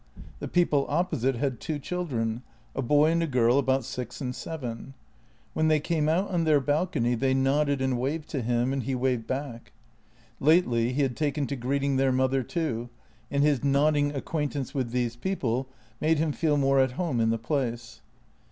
[0.39, 2.41] The people opposite had two children—
[2.75, 4.95] a boy and a girl about six and seven.
[5.53, 8.95] When they came out on their balcony they nodded and waved to him, and he
[8.95, 9.73] waved back.
[10.39, 12.89] Lately he had taken to greeting their mother too,
[13.29, 15.67] and his nodding acquaintance with these people
[15.99, 18.01] made him feel more at home in the place.